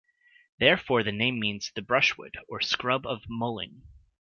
Therefore, 0.57 1.03
the 1.03 1.11
name 1.11 1.39
means 1.39 1.71
"the 1.75 1.83
brushwood" 1.83 2.35
or 2.47 2.59
"scrub 2.59 3.05
of 3.05 3.25
Moling". 3.29 3.83